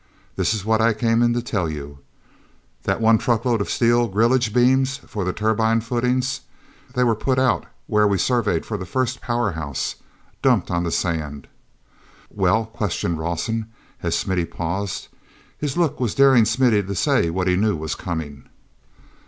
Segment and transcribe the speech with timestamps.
[0.35, 1.99] This is what I came in to tell you:
[2.85, 8.07] that one truckload of steel grillage beams for the turbine footings—they were put out where
[8.07, 11.47] we surveyed for the first power house—dumped on the sand...."
[12.31, 15.07] "Well?" questioned Rawson, as Smithy paused.
[15.55, 18.49] His look was daring Smithy to say what he knew was coming.